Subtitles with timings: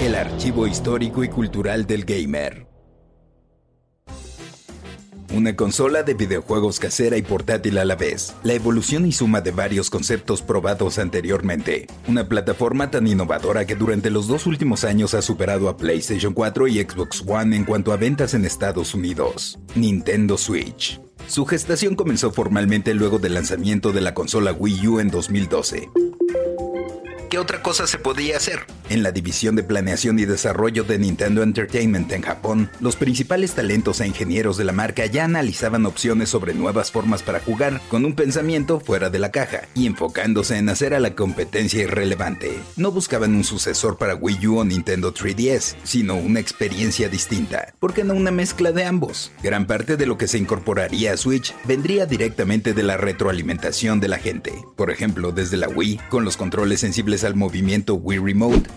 [0.00, 2.68] El archivo histórico y cultural del gamer.
[5.34, 8.34] Una consola de videojuegos casera y portátil a la vez.
[8.44, 11.88] La evolución y suma de varios conceptos probados anteriormente.
[12.06, 16.68] Una plataforma tan innovadora que durante los dos últimos años ha superado a PlayStation 4
[16.68, 19.58] y Xbox One en cuanto a ventas en Estados Unidos.
[19.74, 21.00] Nintendo Switch.
[21.26, 25.90] Su gestación comenzó formalmente luego del lanzamiento de la consola Wii U en 2012.
[27.32, 28.66] ¿Qué otra cosa se podía hacer?
[28.92, 34.02] En la división de planeación y desarrollo de Nintendo Entertainment en Japón, los principales talentos
[34.02, 38.14] e ingenieros de la marca ya analizaban opciones sobre nuevas formas para jugar con un
[38.14, 42.60] pensamiento fuera de la caja y enfocándose en hacer a la competencia irrelevante.
[42.76, 47.72] No buscaban un sucesor para Wii U o Nintendo 3DS, sino una experiencia distinta.
[47.78, 49.32] ¿Por qué no una mezcla de ambos?
[49.42, 54.08] Gran parte de lo que se incorporaría a Switch vendría directamente de la retroalimentación de
[54.08, 54.52] la gente.
[54.76, 58.68] Por ejemplo, desde la Wii, con los controles sensibles al movimiento Wii Remote,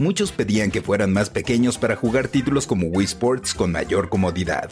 [0.00, 4.70] muchos pedían que fueran más pequeños para jugar títulos como Wii Sports con mayor comodidad.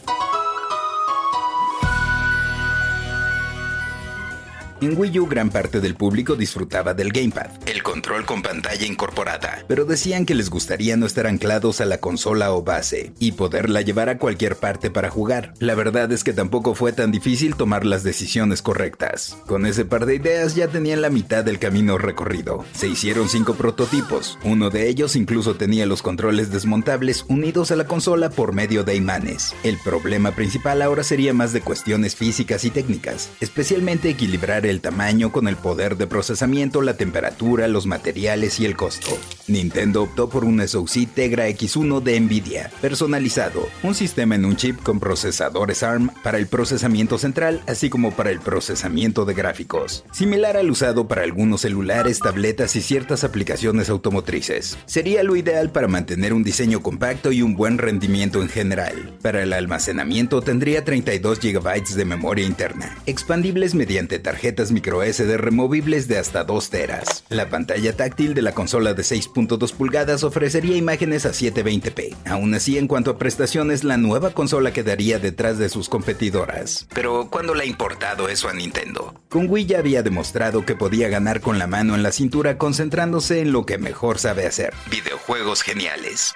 [4.79, 9.65] En Wii U gran parte del público disfrutaba del gamepad, el control con pantalla incorporada,
[9.67, 13.81] pero decían que les gustaría no estar anclados a la consola o base y poderla
[13.81, 15.55] llevar a cualquier parte para jugar.
[15.57, 19.39] La verdad es que tampoco fue tan difícil tomar las decisiones correctas.
[19.47, 22.63] Con ese par de ideas ya tenían la mitad del camino recorrido.
[22.73, 27.85] Se hicieron cinco prototipos, uno de ellos incluso tenía los controles desmontables unidos a la
[27.85, 29.55] consola por medio de imanes.
[29.63, 35.31] El problema principal ahora sería más de cuestiones físicas y técnicas, especialmente equilibrar el tamaño
[35.31, 39.17] con el poder de procesamiento, la temperatura, los materiales y el costo.
[39.47, 44.81] Nintendo optó por un SoC Tegra X1 de Nvidia, personalizado, un sistema en un chip
[44.83, 50.57] con procesadores ARM para el procesamiento central, así como para el procesamiento de gráficos, similar
[50.57, 54.77] al usado para algunos celulares, tabletas y ciertas aplicaciones automotrices.
[54.85, 59.17] Sería lo ideal para mantener un diseño compacto y un buen rendimiento en general.
[59.21, 64.19] Para el almacenamiento tendría 32 GB de memoria interna, expandibles mediante
[64.57, 67.23] tarjetas micro SD removibles de hasta 2 teras.
[67.29, 72.15] La pantalla táctil de la consola de 6.2 pulgadas ofrecería imágenes a 720p.
[72.25, 76.87] Aún así, en cuanto a prestaciones, la nueva consola quedaría detrás de sus competidoras.
[76.93, 79.13] Pero, ¿cuándo le ha importado eso a Nintendo?
[79.29, 83.41] Con Wii ya había demostrado que podía ganar con la mano en la cintura concentrándose
[83.41, 86.33] en lo que mejor sabe hacer, videojuegos geniales.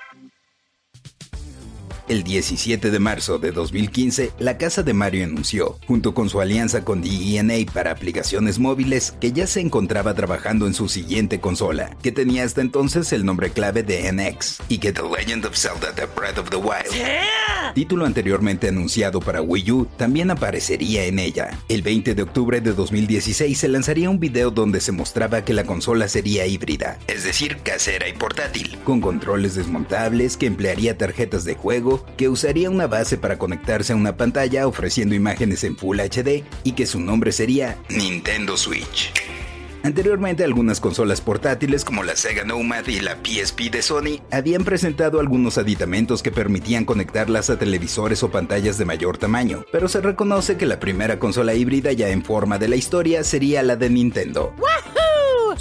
[2.07, 6.83] El 17 de marzo de 2015, la casa de Mario anunció, junto con su alianza
[6.83, 12.11] con DENA para aplicaciones móviles, que ya se encontraba trabajando en su siguiente consola, que
[12.11, 16.07] tenía hasta entonces el nombre clave de NX, y que The Legend of Zelda The
[16.15, 16.91] Breath of the Wild,
[17.75, 21.57] título anteriormente anunciado para Wii U, también aparecería en ella.
[21.69, 25.63] El 20 de octubre de 2016 se lanzaría un video donde se mostraba que la
[25.63, 31.55] consola sería híbrida, es decir, casera y portátil, con controles desmontables que emplearía tarjetas de
[31.55, 36.43] juego, que usaría una base para conectarse a una pantalla ofreciendo imágenes en Full HD
[36.63, 39.11] y que su nombre sería Nintendo Switch.
[39.83, 45.19] Anteriormente algunas consolas portátiles como la Sega Nomad y la PSP de Sony habían presentado
[45.19, 50.55] algunos aditamentos que permitían conectarlas a televisores o pantallas de mayor tamaño, pero se reconoce
[50.55, 54.53] que la primera consola híbrida ya en forma de la historia sería la de Nintendo.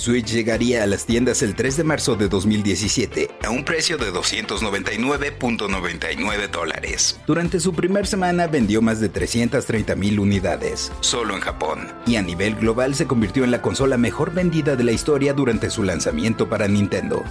[0.01, 4.11] Switch llegaría a las tiendas el 3 de marzo de 2017 a un precio de
[4.11, 7.21] 299.99 dólares.
[7.27, 12.23] Durante su primer semana vendió más de 330 mil unidades, solo en Japón, y a
[12.23, 16.49] nivel global se convirtió en la consola mejor vendida de la historia durante su lanzamiento
[16.49, 17.23] para Nintendo.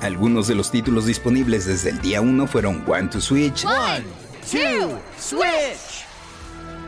[0.00, 4.06] Algunos de los títulos disponibles desde el día 1 fueron One to Switch, One,
[4.50, 6.06] two, switch.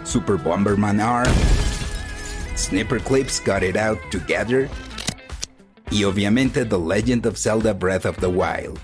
[0.02, 1.28] Super Bomberman R,
[2.56, 4.68] Snipper Clips Got It Out Together.
[5.90, 8.80] Y obviamente The Legend of Zelda Breath of the Wild.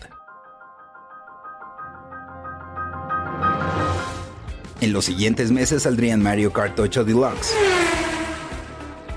[4.81, 7.55] En los siguientes meses saldrían Mario Kart 8 Deluxe,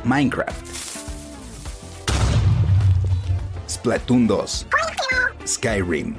[0.05, 0.65] Minecraft,
[3.67, 4.65] Splatoon 2,
[5.45, 6.15] Skyrim,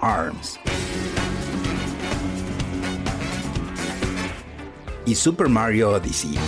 [0.00, 0.58] ARMS
[5.10, 6.38] y Super Mario Odyssey.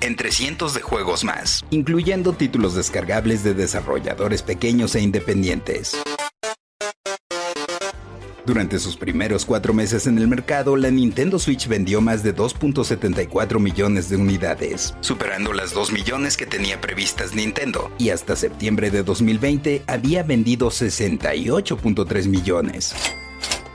[0.00, 5.96] Entre cientos de juegos más, incluyendo títulos descargables de desarrolladores pequeños e independientes.
[8.44, 13.60] Durante sus primeros cuatro meses en el mercado, la Nintendo Switch vendió más de 2.74
[13.60, 19.04] millones de unidades, superando las 2 millones que tenía previstas Nintendo, y hasta septiembre de
[19.04, 22.92] 2020 había vendido 68.3 millones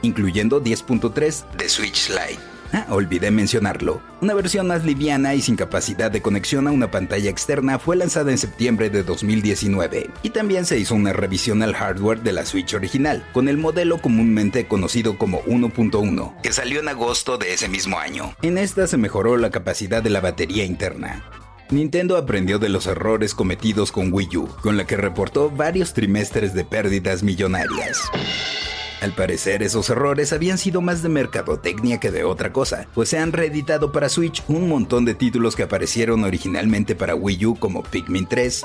[0.02, 2.56] incluyendo 10.3 de Switch Lite.
[2.72, 4.02] Ah, olvidé mencionarlo.
[4.20, 8.30] Una versión más liviana y sin capacidad de conexión a una pantalla externa fue lanzada
[8.30, 10.10] en septiembre de 2019.
[10.22, 13.98] Y también se hizo una revisión al hardware de la Switch original, con el modelo
[13.98, 18.34] comúnmente conocido como 1.1, que salió en agosto de ese mismo año.
[18.42, 21.24] En esta se mejoró la capacidad de la batería interna.
[21.70, 26.54] Nintendo aprendió de los errores cometidos con Wii U, con la que reportó varios trimestres
[26.54, 28.02] de pérdidas millonarias.
[29.00, 33.18] Al parecer, esos errores habían sido más de mercadotecnia que de otra cosa, pues se
[33.18, 37.82] han reeditado para Switch un montón de títulos que aparecieron originalmente para Wii U como
[37.82, 38.62] Pikmin 3,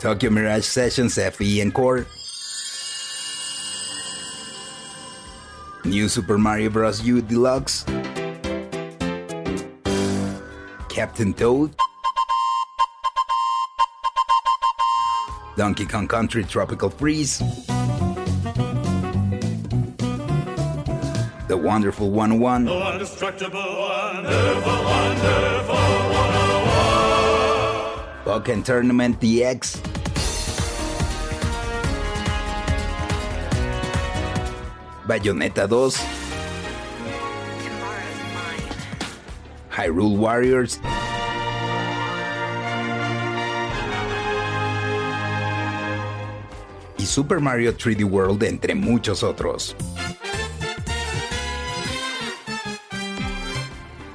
[0.00, 2.04] Tokyo Mirage Sessions FE Encore,
[5.84, 7.00] New Super Mario Bros.
[7.00, 7.84] U Deluxe,
[10.94, 11.70] Captain Toad,
[15.58, 17.38] Donkey Kong Country Tropical Freeze,
[21.48, 25.74] The Wonderful 101, The indestructible, wonderful, wonderful
[28.22, 28.24] 101.
[28.24, 29.82] Pokken Tournament DX,
[35.08, 35.90] Bayonetta 2,
[39.74, 40.78] Hyrule Warriors,
[47.08, 49.74] Super Mario 3D World entre muchos otros.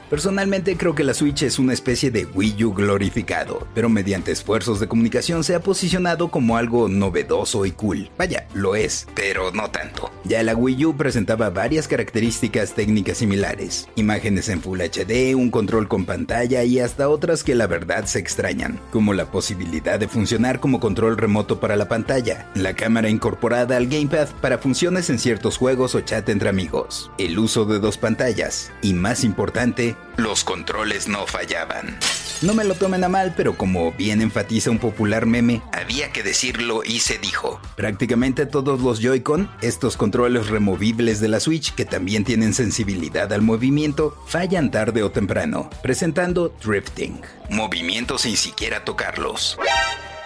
[0.10, 4.80] Personalmente creo que la Switch es una especie de Wii U glorificado, pero mediante esfuerzos
[4.80, 8.10] de comunicación se ha posicionado como algo novedoso y cool.
[8.18, 10.12] Vaya, lo es, pero no tanto.
[10.24, 15.88] Ya la Wii U presentaba varias características técnicas similares, imágenes en Full HD, un control
[15.88, 20.60] con pantalla y hasta otras que la verdad se extrañan, como la posibilidad de funcionar
[20.60, 25.58] como control remoto para la pantalla, la cámara incorporada al gamepad para funciones en ciertos
[25.58, 31.08] juegos o chat entre amigos, el uso de dos pantallas y más importante, los controles
[31.08, 31.98] no fallaban.
[32.42, 36.24] No me lo tomen a mal, pero como bien enfatiza un popular meme, había que
[36.24, 37.62] decirlo y se dijo.
[37.76, 43.42] Prácticamente todos los Joy-Con, estos controles removibles de la Switch que también tienen sensibilidad al
[43.42, 49.58] movimiento, fallan tarde o temprano, presentando drifting, movimiento sin siquiera tocarlos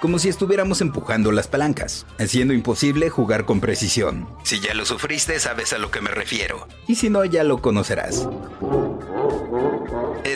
[0.02, 4.28] como si estuviéramos empujando las palancas, haciendo imposible jugar con precisión.
[4.44, 7.62] Si ya lo sufriste, sabes a lo que me refiero, y si no, ya lo
[7.62, 8.28] conocerás.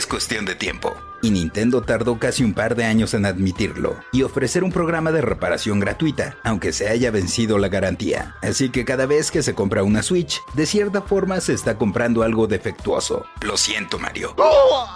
[0.02, 1.11] Es cuestión de tiempo.
[1.22, 5.22] Y Nintendo tardó casi un par de años en admitirlo y ofrecer un programa de
[5.22, 8.36] reparación gratuita, aunque se haya vencido la garantía.
[8.42, 12.24] Así que cada vez que se compra una Switch, de cierta forma se está comprando
[12.24, 13.26] algo defectuoso.
[13.42, 14.36] Lo siento, Mario.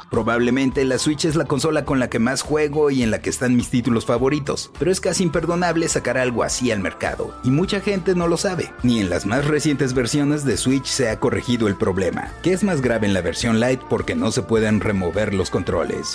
[0.10, 3.30] Probablemente la Switch es la consola con la que más juego y en la que
[3.30, 7.81] están mis títulos favoritos, pero es casi imperdonable sacar algo así al mercado, y mucha
[7.81, 8.72] gente no lo sabe.
[8.83, 12.63] Ni en las más recientes versiones de Switch se ha corregido el problema, que es
[12.63, 16.14] más grave en la versión Lite porque no se pueden remover los controles.